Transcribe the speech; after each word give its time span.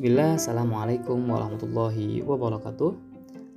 Bismillah, 0.00 0.40
Assalamualaikum 0.40 1.28
warahmatullahi 1.28 2.24
wabarakatuh. 2.24 2.96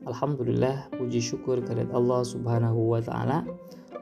Alhamdulillah, 0.03 0.91
puji 0.91 1.23
syukur 1.23 1.63
kehadirat 1.63 1.95
Allah 1.95 2.19
subhanahu 2.19 2.91
wa 2.91 2.99
ta'ala. 2.99 3.47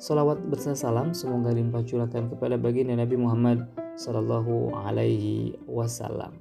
Salawat 0.01 0.41
berserta 0.49 0.89
salam 0.89 1.13
semoga 1.13 1.53
limpah 1.53 1.85
curahkan 1.85 2.33
kepada 2.33 2.57
baginda 2.57 2.97
Nabi 2.97 3.13
Muhammad 3.13 3.69
Sallallahu 3.93 4.73
alaihi 4.73 5.53
wasallam. 5.69 6.33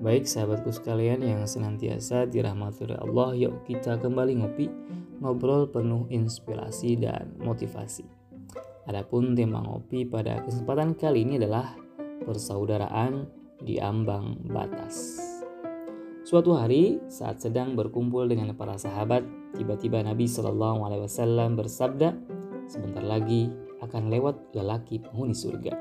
Baik 0.00 0.24
sahabatku 0.24 0.72
sekalian 0.72 1.20
yang 1.20 1.44
senantiasa 1.44 2.24
dirahmati 2.24 2.88
oleh 2.88 2.96
Allah 2.96 3.28
Yuk 3.36 3.68
kita 3.68 4.00
kembali 4.00 4.40
ngopi 4.40 4.72
Ngobrol 5.20 5.68
penuh 5.68 6.08
inspirasi 6.08 6.96
dan 6.96 7.28
motivasi. 7.44 8.08
Adapun 8.88 9.36
tema 9.36 9.60
ngopi 9.68 10.08
pada 10.08 10.40
kesempatan 10.40 10.96
kali 10.96 11.28
ini 11.28 11.36
adalah 11.36 11.76
Persaudaraan 12.24 13.43
di 13.62 13.78
ambang 13.78 14.40
batas. 14.48 15.20
Suatu 16.24 16.56
hari 16.56 17.04
saat 17.12 17.44
sedang 17.44 17.76
berkumpul 17.76 18.24
dengan 18.24 18.56
para 18.56 18.80
sahabat, 18.80 19.22
tiba-tiba 19.54 20.00
Nabi 20.00 20.24
Shallallahu 20.24 20.88
Alaihi 20.88 21.04
Wasallam 21.04 21.52
bersabda, 21.54 22.16
sebentar 22.64 23.04
lagi 23.04 23.52
akan 23.84 24.08
lewat 24.08 24.56
lelaki 24.56 25.04
penghuni 25.04 25.36
surga. 25.36 25.76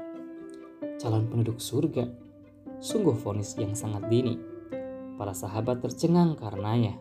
Calon 0.99 1.31
penduduk 1.31 1.63
surga, 1.63 2.11
sungguh 2.83 3.15
vonis 3.15 3.55
yang 3.55 3.71
sangat 3.71 4.03
dini. 4.11 4.35
Para 5.15 5.31
sahabat 5.31 5.79
tercengang 5.79 6.35
karenanya. 6.35 6.99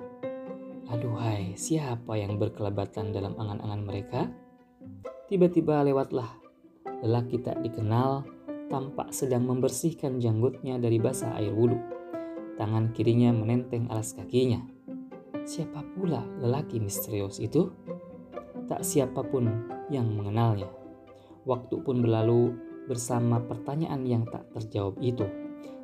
Aduhai, 0.86 1.58
siapa 1.58 2.14
yang 2.14 2.38
berkelebatan 2.38 3.10
dalam 3.10 3.34
angan-angan 3.34 3.82
mereka? 3.82 4.30
Tiba-tiba 5.26 5.82
lewatlah 5.82 6.28
lelaki 7.02 7.42
tak 7.42 7.58
dikenal 7.64 8.22
tampak 8.72 9.12
sedang 9.12 9.44
membersihkan 9.44 10.16
janggutnya 10.16 10.80
dari 10.80 10.96
basah 10.96 11.36
air 11.36 11.52
wudhu. 11.52 11.76
Tangan 12.56 12.96
kirinya 12.96 13.28
menenteng 13.36 13.92
alas 13.92 14.16
kakinya. 14.16 14.64
Siapa 15.44 15.84
pula 15.92 16.24
lelaki 16.40 16.80
misterius 16.80 17.36
itu? 17.36 17.68
Tak 18.64 18.80
siapa 18.80 19.20
pun 19.20 19.68
yang 19.92 20.08
mengenalnya. 20.16 20.72
Waktu 21.44 21.84
pun 21.84 22.00
berlalu 22.00 22.56
bersama 22.88 23.44
pertanyaan 23.44 24.08
yang 24.08 24.24
tak 24.24 24.48
terjawab 24.56 24.96
itu. 25.04 25.28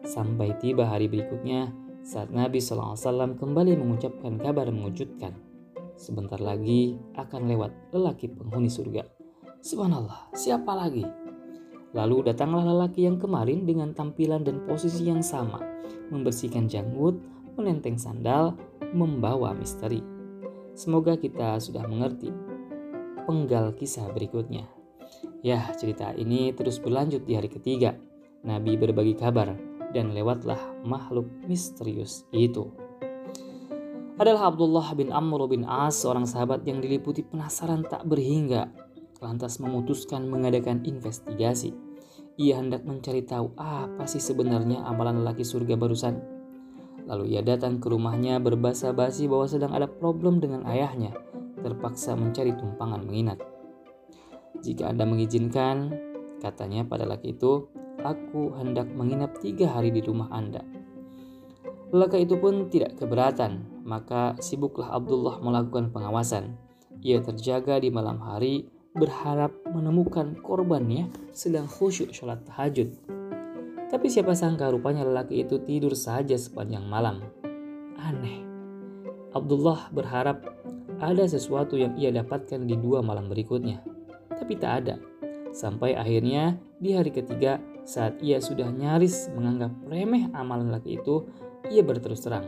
Sampai 0.09 0.57
tiba 0.57 0.89
hari 0.89 1.13
berikutnya 1.13 1.69
saat 2.01 2.33
Nabi 2.33 2.63
SAW 2.63 3.37
kembali 3.37 3.77
mengucapkan 3.77 4.41
kabar 4.41 4.73
mengejutkan. 4.73 5.37
Sebentar 5.99 6.41
lagi 6.41 6.97
akan 7.19 7.51
lewat 7.51 7.93
lelaki 7.93 8.33
penghuni 8.33 8.71
surga. 8.71 9.05
Subhanallah, 9.61 10.31
siapa 10.33 10.71
lagi? 10.73 11.28
Lalu 11.97 12.33
datanglah 12.33 12.69
lelaki 12.69 13.09
yang 13.09 13.17
kemarin 13.17 13.65
dengan 13.65 13.97
tampilan 13.97 14.45
dan 14.45 14.61
posisi 14.69 15.09
yang 15.09 15.25
sama, 15.25 15.65
membersihkan 16.13 16.69
janggut, 16.69 17.17
menenteng 17.57 17.97
sandal, 17.97 18.53
membawa 18.93 19.57
misteri. 19.57 20.05
Semoga 20.77 21.17
kita 21.17 21.57
sudah 21.59 21.89
mengerti 21.89 22.31
penggal 23.25 23.73
kisah 23.75 24.09
berikutnya. 24.13 24.69
Ya, 25.41 25.65
cerita 25.75 26.13
ini 26.13 26.53
terus 26.53 26.77
berlanjut 26.77 27.25
di 27.25 27.33
hari 27.35 27.49
ketiga. 27.49 27.97
Nabi 28.45 28.77
berbagi 28.77 29.17
kabar 29.17 29.57
dan 29.91 30.13
lewatlah 30.13 30.61
makhluk 30.85 31.27
misterius 31.49 32.29
itu. 32.31 32.69
Adalah 34.19 34.51
Abdullah 34.51 34.99
bin 34.99 35.15
Amr 35.15 35.47
bin 35.47 35.63
As, 35.63 36.03
seorang 36.03 36.27
sahabat 36.27 36.67
yang 36.67 36.83
diliputi 36.83 37.23
penasaran 37.23 37.87
tak 37.87 38.03
berhingga 38.03 38.67
lantas 39.19 39.59
memutuskan 39.59 40.27
mengadakan 40.27 40.83
investigasi. 40.87 41.75
Ia 42.39 42.63
hendak 42.63 42.87
mencari 42.87 43.27
tahu 43.27 43.51
apa 43.59 44.07
sih 44.07 44.23
sebenarnya 44.23 44.87
amalan 44.87 45.27
lelaki 45.27 45.43
surga 45.43 45.75
barusan. 45.75 46.23
Lalu 47.09 47.35
ia 47.35 47.43
datang 47.43 47.83
ke 47.83 47.91
rumahnya 47.91 48.39
berbasa 48.39 48.95
basi 48.95 49.27
bahwa 49.27 49.51
sedang 49.51 49.75
ada 49.75 49.91
problem 49.91 50.39
dengan 50.39 50.63
ayahnya, 50.69 51.17
terpaksa 51.59 52.15
mencari 52.15 52.55
tumpangan 52.55 53.03
menginap. 53.03 53.43
Jika 54.63 54.93
Anda 54.93 55.09
mengizinkan, 55.09 55.95
katanya 56.39 56.87
pada 56.87 57.09
laki 57.09 57.35
itu, 57.35 57.67
aku 58.05 58.55
hendak 58.55 58.87
menginap 58.95 59.39
tiga 59.43 59.73
hari 59.75 59.91
di 59.91 60.05
rumah 60.05 60.31
Anda. 60.31 60.63
Lelaki 61.89 62.29
itu 62.29 62.37
pun 62.37 62.69
tidak 62.69 63.01
keberatan, 63.01 63.83
maka 63.89 64.37
sibuklah 64.45 64.93
Abdullah 64.93 65.41
melakukan 65.41 65.89
pengawasan. 65.89 66.61
Ia 67.01 67.25
terjaga 67.25 67.81
di 67.81 67.89
malam 67.89 68.21
hari 68.21 68.69
berharap 68.99 69.55
menemukan 69.71 70.35
korbannya 70.43 71.09
sedang 71.31 71.71
khusyuk 71.71 72.11
sholat 72.11 72.43
tahajud. 72.45 72.91
Tapi 73.89 74.07
siapa 74.13 74.37
sangka 74.37 74.69
rupanya 74.69 75.07
lelaki 75.07 75.41
itu 75.47 75.63
tidur 75.65 75.97
saja 75.97 76.37
sepanjang 76.37 76.85
malam. 76.85 77.25
Aneh. 77.97 78.45
Abdullah 79.33 79.89
berharap 79.95 80.45
ada 80.99 81.25
sesuatu 81.25 81.79
yang 81.79 81.97
ia 81.97 82.13
dapatkan 82.13 82.69
di 82.69 82.77
dua 82.77 83.01
malam 83.01 83.31
berikutnya. 83.33 83.81
Tapi 84.35 84.59
tak 84.61 84.73
ada. 84.85 84.97
Sampai 85.55 85.97
akhirnya 85.97 86.61
di 86.77 86.93
hari 86.93 87.09
ketiga 87.09 87.63
saat 87.89 88.21
ia 88.21 88.37
sudah 88.45 88.69
nyaris 88.69 89.33
menganggap 89.33 89.73
remeh 89.89 90.29
amalan 90.37 90.69
lelaki 90.69 91.01
itu, 91.01 91.25
ia 91.73 91.81
berterus 91.81 92.21
terang. 92.21 92.45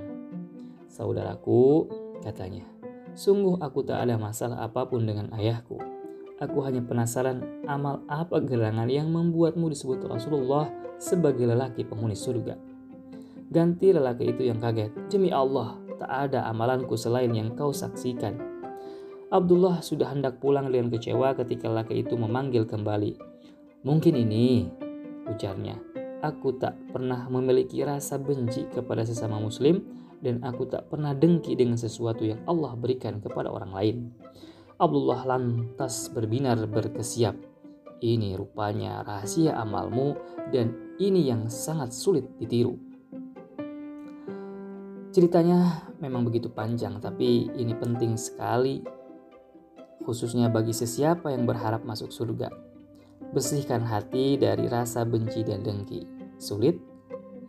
Saudaraku, 0.93 1.89
katanya, 2.21 2.69
sungguh 3.17 3.57
aku 3.65 3.81
tak 3.81 4.05
ada 4.05 4.21
masalah 4.21 4.61
apa 4.61 4.85
pun 4.85 5.09
dengan 5.09 5.33
ayahku 5.33 5.90
Aku 6.41 6.65
hanya 6.65 6.81
penasaran 6.81 7.45
amal 7.69 8.01
apa 8.09 8.41
gerangan 8.41 8.89
yang 8.89 9.13
membuatmu 9.13 9.69
disebut 9.69 10.09
Rasulullah 10.09 10.73
sebagai 10.97 11.45
lelaki 11.45 11.85
penghuni 11.85 12.17
surga. 12.17 12.57
Ganti 13.53 13.93
lelaki 13.93 14.33
itu 14.33 14.49
yang 14.49 14.57
kaget. 14.57 14.89
Demi 15.13 15.29
Allah, 15.29 15.77
tak 16.01 16.09
ada 16.09 16.49
amalanku 16.49 16.97
selain 16.97 17.29
yang 17.37 17.53
kau 17.53 17.77
saksikan. 17.77 18.41
Abdullah 19.29 19.85
sudah 19.85 20.17
hendak 20.17 20.41
pulang 20.41 20.73
dengan 20.73 20.89
kecewa 20.89 21.37
ketika 21.37 21.69
lelaki 21.69 22.01
itu 22.01 22.17
memanggil 22.17 22.65
kembali. 22.65 23.21
Mungkin 23.85 24.17
ini, 24.17 24.65
ujarnya. 25.29 25.77
Aku 26.25 26.57
tak 26.57 26.73
pernah 26.89 27.29
memiliki 27.29 27.85
rasa 27.85 28.17
benci 28.17 28.65
kepada 28.73 29.05
sesama 29.05 29.37
muslim 29.37 29.85
dan 30.25 30.41
aku 30.41 30.69
tak 30.69 30.89
pernah 30.89 31.13
dengki 31.13 31.53
dengan 31.53 31.77
sesuatu 31.77 32.25
yang 32.25 32.41
Allah 32.49 32.73
berikan 32.77 33.21
kepada 33.21 33.53
orang 33.53 33.73
lain. 33.73 33.97
Abdullah 34.81 35.29
lantas 35.29 36.09
berbinar 36.09 36.57
berkesiap. 36.65 37.37
Ini 38.01 38.33
rupanya 38.33 39.05
rahasia 39.05 39.53
amalmu 39.61 40.17
dan 40.49 40.97
ini 40.97 41.29
yang 41.29 41.53
sangat 41.53 41.93
sulit 41.93 42.25
ditiru. 42.41 42.81
Ceritanya 45.13 45.85
memang 46.01 46.25
begitu 46.25 46.49
panjang 46.49 46.97
tapi 46.97 47.53
ini 47.61 47.77
penting 47.77 48.17
sekali 48.17 48.81
khususnya 50.01 50.49
bagi 50.49 50.73
sesiapa 50.73 51.29
yang 51.29 51.45
berharap 51.45 51.85
masuk 51.85 52.09
surga. 52.09 52.49
Bersihkan 53.37 53.85
hati 53.85 54.41
dari 54.41 54.65
rasa 54.65 55.05
benci 55.05 55.45
dan 55.45 55.61
dengki. 55.61 56.09
Sulit? 56.41 56.81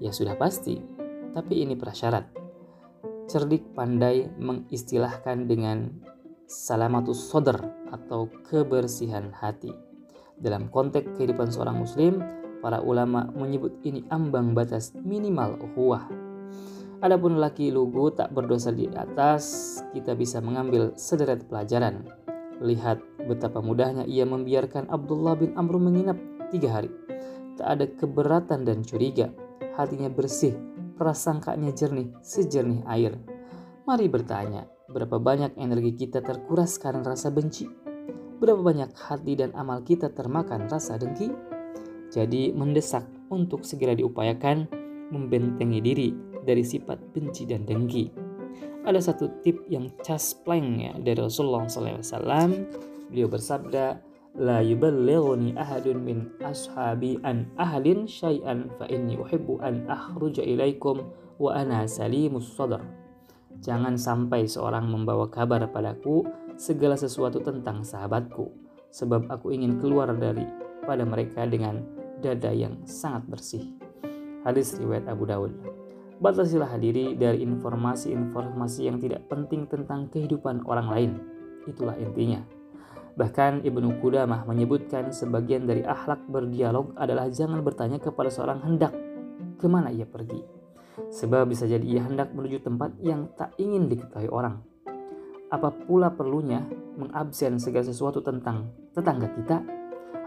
Ya 0.04 0.12
sudah 0.12 0.36
pasti, 0.36 0.84
tapi 1.32 1.64
ini 1.64 1.80
prasyarat. 1.80 2.28
Cerdik 3.32 3.72
pandai 3.72 4.28
mengistilahkan 4.36 5.48
dengan 5.48 5.96
salamatus 6.52 7.32
sodar 7.32 7.64
atau 7.96 8.28
kebersihan 8.44 9.32
hati. 9.32 9.72
Dalam 10.36 10.68
konteks 10.68 11.16
kehidupan 11.16 11.48
seorang 11.48 11.80
muslim, 11.80 12.20
para 12.60 12.84
ulama 12.84 13.32
menyebut 13.32 13.80
ini 13.88 14.04
ambang 14.12 14.52
batas 14.52 14.92
minimal 15.00 15.56
ukhuwah. 15.64 16.12
Adapun 17.02 17.42
laki 17.42 17.74
lugu 17.74 18.14
tak 18.14 18.36
berdosa 18.36 18.70
di 18.70 18.86
atas, 18.92 19.80
kita 19.96 20.14
bisa 20.14 20.44
mengambil 20.44 20.94
sederet 21.00 21.48
pelajaran. 21.50 22.06
Lihat 22.62 23.02
betapa 23.26 23.58
mudahnya 23.58 24.06
ia 24.06 24.28
membiarkan 24.28 24.86
Abdullah 24.92 25.34
bin 25.34 25.58
Amr 25.58 25.82
menginap 25.82 26.20
tiga 26.54 26.78
hari. 26.78 26.94
Tak 27.58 27.68
ada 27.68 27.86
keberatan 27.90 28.68
dan 28.68 28.86
curiga. 28.86 29.34
Hatinya 29.74 30.14
bersih, 30.14 30.54
prasangkanya 30.94 31.74
jernih, 31.74 32.14
sejernih 32.22 32.86
air. 32.86 33.18
Mari 33.90 34.06
bertanya, 34.06 34.70
Berapa 34.92 35.24
banyak 35.24 35.56
energi 35.56 35.96
kita 35.96 36.20
terkuras 36.20 36.76
karena 36.76 37.16
rasa 37.16 37.32
benci? 37.32 37.64
Berapa 38.44 38.60
banyak 38.60 38.92
hati 38.92 39.40
dan 39.40 39.56
amal 39.56 39.88
kita 39.88 40.12
termakan 40.12 40.68
rasa 40.68 41.00
dengki? 41.00 41.32
Jadi 42.12 42.52
mendesak 42.52 43.08
untuk 43.32 43.64
segera 43.64 43.96
diupayakan 43.96 44.68
membentengi 45.16 45.80
diri 45.80 46.10
dari 46.44 46.60
sifat 46.60 47.00
benci 47.16 47.48
dan 47.48 47.64
dengki. 47.64 48.12
Ada 48.84 49.16
satu 49.16 49.40
tip 49.40 49.64
yang 49.72 49.96
caspleng 50.04 50.84
ya 50.84 50.92
dari 51.00 51.24
Rasulullah 51.24 51.64
SAW. 51.72 52.52
Beliau 53.08 53.32
bersabda, 53.32 54.12
La 54.40 54.60
yuballighuni 54.60 55.56
ahadun 55.56 56.04
min 56.04 56.18
ashabi 56.44 57.20
an 57.24 57.48
ahadin 57.60 58.08
syai'an 58.08 58.72
fa 58.80 58.88
inni 58.92 59.20
uhibbu 59.20 59.60
an 59.60 59.88
akhruja 59.88 60.44
ilaikum 60.44 61.04
wa 61.40 61.52
ana 61.56 61.84
salimus 61.88 62.52
sadar. 62.56 63.01
Jangan 63.60 64.00
sampai 64.00 64.48
seorang 64.48 64.88
membawa 64.88 65.28
kabar 65.28 65.68
padaku 65.68 66.24
segala 66.56 66.96
sesuatu 66.96 67.44
tentang 67.44 67.84
sahabatku, 67.84 68.48
sebab 68.94 69.28
aku 69.28 69.52
ingin 69.52 69.82
keluar 69.84 70.08
dari 70.16 70.48
pada 70.88 71.04
mereka 71.04 71.44
dengan 71.44 71.84
dada 72.24 72.54
yang 72.56 72.80
sangat 72.88 73.28
bersih. 73.28 73.76
Hadis 74.48 74.78
riwayat 74.80 75.10
Abu 75.12 75.28
Dawud. 75.28 75.54
Batasilah 76.22 76.78
diri 76.78 77.18
dari 77.18 77.42
informasi-informasi 77.42 78.82
yang 78.86 79.02
tidak 79.02 79.26
penting 79.26 79.66
tentang 79.66 80.06
kehidupan 80.14 80.70
orang 80.70 80.88
lain. 80.94 81.12
Itulah 81.66 81.98
intinya. 81.98 82.46
Bahkan 83.18 83.66
Ibnu 83.66 84.00
Qudamah 84.00 84.46
menyebutkan 84.46 85.10
sebagian 85.12 85.66
dari 85.66 85.82
akhlak 85.82 86.22
berdialog 86.30 86.94
adalah 86.96 87.28
jangan 87.28 87.60
bertanya 87.66 87.98
kepada 87.98 88.30
seorang 88.30 88.62
hendak 88.62 88.94
ke 89.58 89.66
mana 89.66 89.90
ia 89.90 90.06
pergi. 90.06 90.61
Sebab 91.10 91.50
bisa 91.50 91.66
jadi 91.66 91.82
ia 91.82 92.06
hendak 92.06 92.36
menuju 92.38 92.62
tempat 92.62 92.94
yang 93.02 93.32
tak 93.34 93.58
ingin 93.58 93.90
diketahui 93.90 94.30
orang. 94.30 94.62
Apa 95.52 95.74
pula 95.74 96.14
perlunya 96.14 96.64
mengabsen 96.96 97.58
segala 97.58 97.84
sesuatu 97.84 98.22
tentang 98.24 98.72
tetangga 98.94 99.28
kita, 99.34 99.58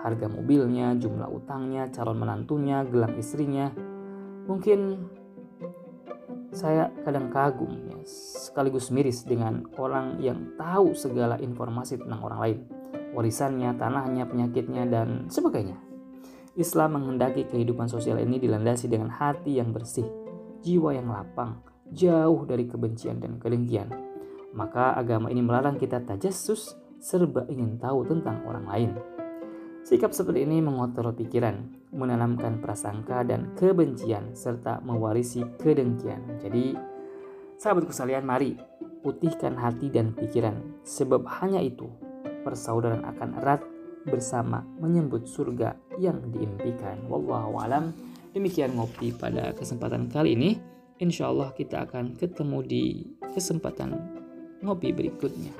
harga 0.04 0.26
mobilnya, 0.28 0.92
jumlah 1.00 1.30
utangnya, 1.32 1.88
calon 1.88 2.20
menantunya, 2.20 2.84
gelang 2.84 3.16
istrinya. 3.16 3.72
Mungkin 4.44 5.00
saya 6.52 6.92
kadang 7.02 7.32
kagum 7.32 7.72
ya, 7.88 7.98
sekaligus 8.06 8.92
miris 8.92 9.24
dengan 9.24 9.64
orang 9.80 10.20
yang 10.20 10.54
tahu 10.60 10.92
segala 10.92 11.40
informasi 11.40 11.98
tentang 11.98 12.20
orang 12.20 12.40
lain, 12.40 12.58
warisannya, 13.16 13.74
tanahnya, 13.80 14.28
penyakitnya, 14.28 14.84
dan 14.86 15.26
sebagainya. 15.32 15.80
Islam 16.54 17.00
menghendaki 17.00 17.50
kehidupan 17.50 17.90
sosial 17.90 18.22
ini 18.22 18.38
dilandasi 18.38 18.86
dengan 18.86 19.10
hati 19.10 19.58
yang 19.58 19.74
bersih, 19.74 20.06
jiwa 20.64 20.96
yang 20.96 21.12
lapang, 21.12 21.60
jauh 21.92 22.48
dari 22.48 22.64
kebencian 22.64 23.20
dan 23.20 23.36
kedengkian. 23.36 23.92
Maka 24.56 24.96
agama 24.96 25.28
ini 25.28 25.44
melarang 25.44 25.76
kita 25.76 26.00
tajassus 26.00 26.72
serba 26.96 27.44
ingin 27.52 27.76
tahu 27.76 28.08
tentang 28.08 28.40
orang 28.48 28.64
lain. 28.64 28.90
Sikap 29.84 30.16
seperti 30.16 30.48
ini 30.48 30.64
mengotor 30.64 31.12
pikiran, 31.12 31.68
menanamkan 31.92 32.64
prasangka 32.64 33.20
dan 33.20 33.52
kebencian, 33.52 34.32
serta 34.32 34.80
mewarisi 34.80 35.44
kedengkian. 35.60 36.40
Jadi, 36.40 36.72
sahabatku 37.60 37.92
sekalian, 37.92 38.24
mari 38.24 38.56
putihkan 39.04 39.60
hati 39.60 39.92
dan 39.92 40.16
pikiran, 40.16 40.80
sebab 40.88 41.28
hanya 41.44 41.60
itu 41.60 41.92
persaudaraan 42.48 43.04
akan 43.04 43.30
erat 43.44 43.60
bersama 44.08 44.64
menyebut 44.80 45.28
surga 45.28 45.76
yang 46.00 46.32
diimpikan. 46.32 47.04
Wallahu 47.04 47.60
alam. 47.60 47.92
Demikian 48.34 48.74
ngopi 48.74 49.14
pada 49.14 49.54
kesempatan 49.54 50.10
kali 50.10 50.34
ini. 50.34 50.58
Insya 50.98 51.30
Allah 51.30 51.54
kita 51.54 51.86
akan 51.86 52.18
ketemu 52.18 52.58
di 52.66 52.84
kesempatan 53.30 53.94
ngopi 54.58 54.90
berikutnya. 54.90 55.54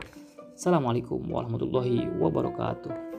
Assalamualaikum 0.59 1.23
warahmatullahi 1.23 2.11
wabarakatuh. 2.19 3.14